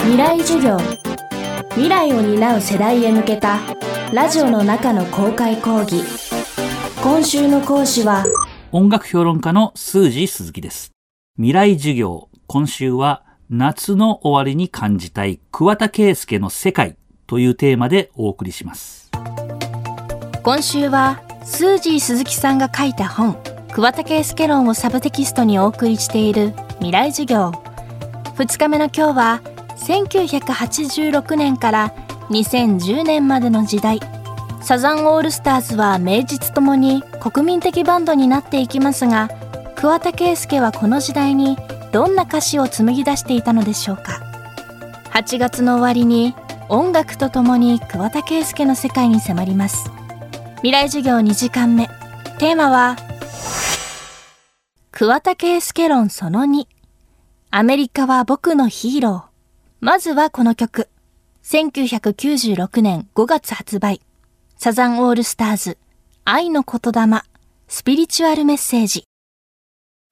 [0.00, 0.78] 未来授業。
[1.70, 3.58] 未来を担う世代へ向けた
[4.12, 6.02] ラジオの中の公開講義。
[7.02, 8.24] 今週の講師は
[8.72, 10.92] 音楽評論家のスー鈴木です。
[11.36, 16.96] 未来授業今週は夏の終わりに感じたい桑田佳祐の世界
[17.26, 19.10] というテーマでお送りします。
[20.42, 23.36] 今週はスージー鈴木さんが書いた本
[23.72, 27.50] 桑田佳祐論をサブテキストにお送りしている未来授業。
[28.36, 29.40] 2日目の今日は
[29.78, 31.94] 1986年から
[32.30, 34.00] 2010年までの時代
[34.60, 39.28] サザンオールスターズは名実ともに国民的バンドになっていきますが
[39.76, 41.56] 桑田佳祐はこの時代に
[41.92, 44.20] どんな歌詞を紡ぎ出していたのでしょうか。
[45.12, 46.34] 8月の終わりに
[46.68, 49.90] 音楽とともに桑田佳祐の世界に迫ります。
[50.56, 51.88] 未来授業2時間目。
[52.38, 52.96] テーマは
[54.90, 56.66] 桑田佳祐論その2
[57.50, 59.27] アメリカは僕のヒーロー。
[59.80, 60.88] まずはこの曲。
[61.44, 64.00] 1996年5月発売。
[64.56, 65.78] サザンオールスターズ。
[66.24, 67.22] 愛の言霊。
[67.68, 69.04] スピリチュアルメッセージ。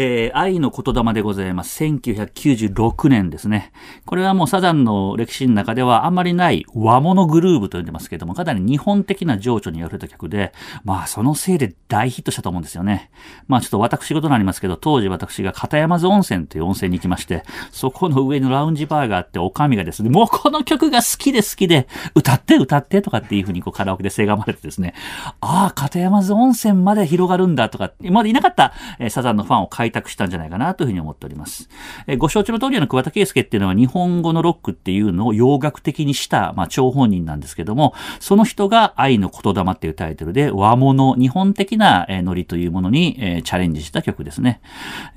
[0.00, 1.82] えー、愛の言霊でございます。
[1.82, 3.72] 1996年ですね。
[4.06, 10.52] これはもうサザンの歴史の中ではあんまりない和物グルーブと呼んでますけども、かなり日本的な情緒に溢れた曲で、
[10.84, 13.10] まあそのせいで大ヒットしたと思うんですよね。
[13.48, 24.94] まあちょっと私事になりますけど、当時私が片山津温泉という温泉に行きまして、そこの上のラウンジバーがあって、おかみがですね、もうこの曲が好きで好きで、歌って歌ってとかっていうふうにこうカラオケでせがまれてですね、
[25.40, 31.68] ああ、片山津温泉まで広がるんだとか、今までいなかった、えー、サザンのファンを開拓したんじゃないかなというふうに思っております。
[32.06, 44.60] えご承知の通りの桑田佳祐っていうのは日本語のロックっていうのを洋楽的にした、まあ、張本人なんですけども、その人が愛の言霊っていうタイトルで和物、日本的な、えノリというものに、えチャレンジした曲ですね。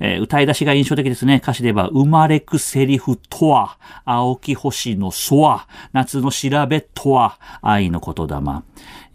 [0.00, 1.40] え歌い出しが印象的ですね。
[1.42, 8.62] 歌詞では、生まれくセリフとは、青き星の空、は、夏の調べとは、愛の言霊。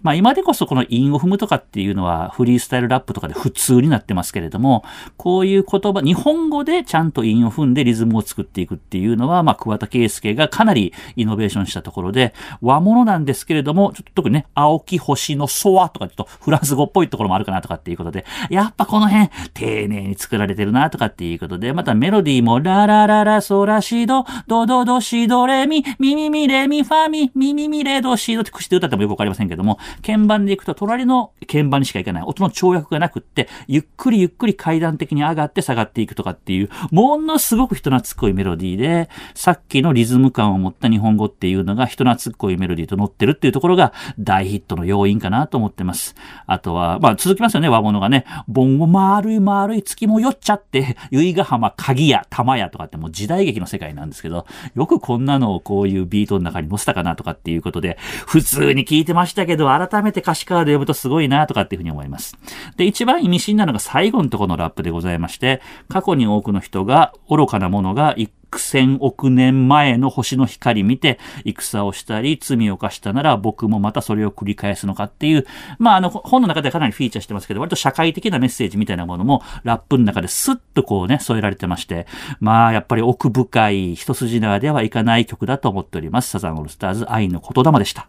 [0.08, 4.86] まあ今でこそこの韻を踏むとかっていうのはフリースタイルラップとかで普通になってますけれども、
[5.17, 46.15] こういう言葉、日本語でちゃんと韻を踏んでリズムを作っていくっていうのは、まあ桑田佳祐がかなりイノベーションしたところで、和物なんですけれども、ちょっと特にね、青き星のソワとかちょっとフランス語っぽいところもあるかなとかっていうことで、やっぱこの辺丁寧に作られてるなとかっていうことで、またメロディーもララララソラシド、ドドドシドレミ、ミミミレミファミ、ミミミレドシドって口で歌ってもよくわかりませんけども、鍵盤で行くと隣の鍵盤にしか行かない音の跳躍がなくって、ゆっくりゆっくり階段的に上がって下がっていくとかっていう、ものすごく人懐っこいメロディーで、さっきのリズム感を持った日本語っていうのが人懐っこいメロディーと乗ってるっていうところが大ヒットの要因かなと思ってます。
[46.45, 48.25] あとは、まあ続きますよね、和物がね。
[48.47, 62.38] 盆を丸い丸い月も酔っちゃって、由比ヶ浜、鍵屋、玉屋とかってもう時代劇の世界なんですけど、よくこんなのをこういうビートの中に載せたかなとかっていうことで、普通に聞いてましたけど、改めて歌詞カード読むとすごいなとかっていうふうに思います。
[62.77, 75.45] で、一番意味深なのが最後のところのラップでございまして、過去に多くの人が愚かなものが幾千億年前の星の光見て戦をしたり罪を犯したなら僕もまたそれを繰り返すのかっていう、
[75.80, 82.08] まああの本の中でかなりフィーチャーしてますけど、割と社会的なメッセージみたいなものもラップの中でスッとこうね、添えられてまして、
[82.39, 86.30] まあやっぱり奥深い一筋縄ではいかない曲だと思っております。
[86.30, 88.08] サザンオールスターズ愛の言霊でした。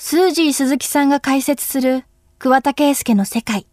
[0.00, 2.04] スージー鈴木さんが解説する
[2.38, 3.66] 桑田佳祐の世界。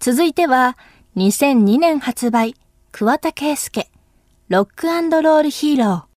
[0.00, 0.76] 続いては
[1.14, 2.56] 2002年発売
[2.90, 3.86] 桑田佳祐
[4.48, 6.13] ロックロールヒーロー。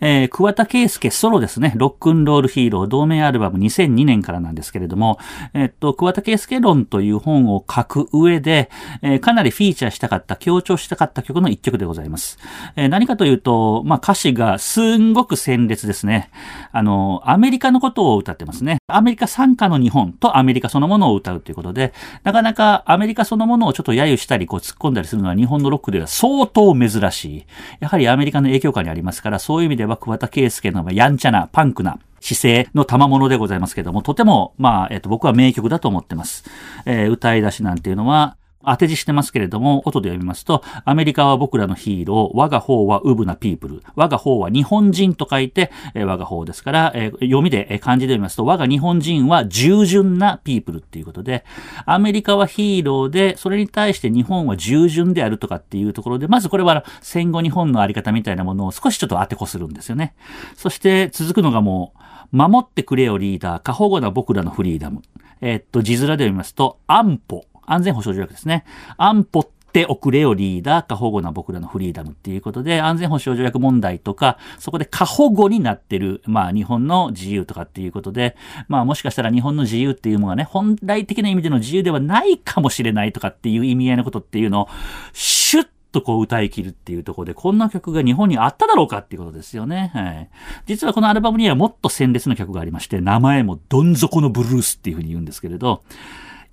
[0.00, 1.74] えー、桑田佳祐ソロですね。
[1.76, 5.18] ロックンロールヒーロー同名アルバム2002年からなんですけれども、
[5.54, 8.70] え、っと、桑田佳祐論という本を書く上で、
[9.02, 12.38] えー、かなりフィーチャーしたかった、強調したかった曲の一曲でございます。
[12.76, 16.30] えー、何かというと、まあ、歌詞がすんごく鮮烈ですね。
[16.72, 18.78] あの、アメリカのことを歌ってますね。
[18.88, 21.92] アメリカ参加の日本とアメリカそのものを歌うということで、
[22.24, 27.46] なかなかアメリカそのものをちょっと揶揄したり、こう突っ込んだりするのは日本のロックでは相当珍しい。
[27.80, 36.44] やはりアメリカの影響下にありますから、そういう意味ではは桑田佳祐のやんちゃな、パンクな、姿勢の賜物でございますけども、とても、まあ、えっと、僕は名曲だと思ってます。
[36.84, 51.44] えー、歌い出しなんていうのは、当て字してますけれども、音で読みますと、アメリカは僕らのヒーロー、我が方はウブなピープル、我が方は日本人と書いて、えー、我が方ですから、えー、読みで、えー、漢字で読みますと、我が日本人は従順なピープルっていうことで、
[51.86, 60.14] アメリカはヒーローで、それに対して日本は従順であるとかっていうところで、まずこれは戦後日本のあり方みたいなものを少しちょっと当てこするんですよね。
[60.54, 62.00] そして続くのがもう、
[62.32, 65.02] 守ってくれよリーダー、過保護な僕らのフリーダム。
[65.40, 67.44] えー、っと、字面で読みますと、安保。
[67.70, 68.64] 安全保障条約ですね。
[68.96, 78.36] 安保っておくれよリーダー、過保護な僕らのフリーダムっていうことで、安全保障条約問題とか、そこで過保護になってる、まあ日本の自由とかっていうことで、
[78.68, 84.68] まあもしかしたら日本の自由っていうものがね、本来的な意味での自由ではないかもしれないとかっていう意味合いのことっていうのを、
[85.12, 89.92] シュッとこう歌い切るっていうところで、こんな曲が日本にあっただろうかっていうことですよね。
[89.94, 90.30] はい。
[90.66, 95.82] 実はこのアルバムにはもっと鮮烈な曲がありまして、名前もどん底のブルースっていうふうに言うんですけれど、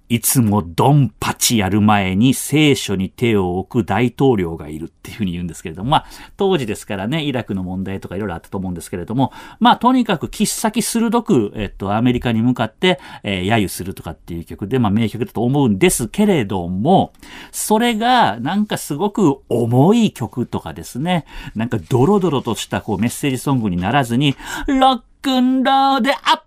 [0.10, 6.06] いつもドンパチやる前に聖書に手を置く大統領がいるっていうふうに言うんですけれども、まあ、
[6.38, 17.12] 当時ですからね、イラクの問題とかいろいろあったと思うんですけれども、まあ、とにかく切っ先鋭く、えっと、アメリカに向かって、えー、揶揄するとかっていう曲で、まあ、名曲だと思うんですけれども、
[17.52, 21.26] それが、なんかすごく重い曲とかですね、
[21.56, 24.36] なんかドロドロとしたこうメッセージソングにならずに、
[24.68, 26.47] ロックンローでアッパ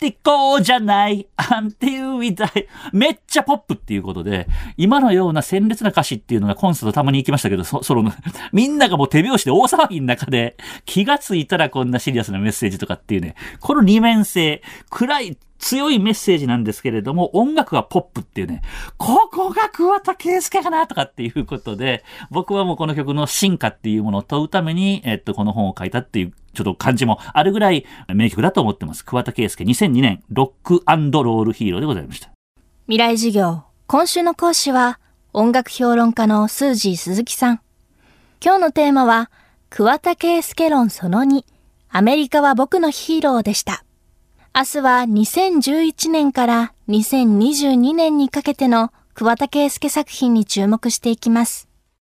[0.00, 1.28] ってこうじゃない。
[1.36, 2.66] アンティウィダイ。
[2.94, 4.48] めっちゃポップっていうことで、
[4.78, 8.10] 今のような鮮烈な歌詞っていうのがコンサートたまに行きましたけど、そ、その、
[8.52, 10.56] みんながもう手拍子で大騒ぎの中で、
[10.86, 18.62] 気がついたらこんなシリアスなメッセージとかっていうね、この二面性、暗い強いメッセージなんですけれども、音楽はポップっていうね、
[18.96, 29.04] ここが桑田佳祐かなとかっていうことで、僕はもうこの曲の進化っていうものを問うために、えっと、この本を書いたっていうちょっと感じもあるぐらい名曲だと思ってます。
[29.04, 32.30] 桑田佳祐2002年ロックロールヒーローでございました。
[32.86, 33.62] 未来授業。
[33.86, 34.98] 今週の講師は
[35.32, 37.60] 音楽評論家のスージー鈴木さん。
[38.42, 39.30] 今日のテーマは
[39.68, 41.44] 桑田佳祐論その2。
[41.90, 43.84] アメリカは僕のヒーローでした。
[44.52, 51.69] 明日は2011年から2022年にかけての桑田佳祐作品に注目していきます。